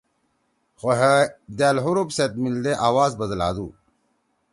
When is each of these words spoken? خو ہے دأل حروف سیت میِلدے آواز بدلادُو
خو 0.79 0.89
ہے 0.99 1.15
دأل 1.57 1.77
حروف 1.83 2.09
سیت 2.17 2.31
میِلدے 2.41 2.73
آواز 2.89 3.11
بدلادُو 3.19 3.67